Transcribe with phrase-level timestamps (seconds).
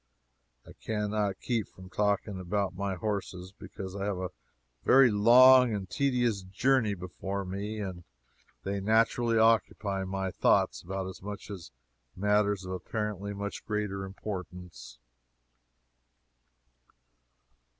[0.65, 4.31] I can not keep from talking about my horses, because I have a
[4.83, 8.03] very long and tedious journey before me, and
[8.63, 11.69] they naturally occupy my thoughts about as much as
[12.15, 14.97] matters of apparently much greater importance.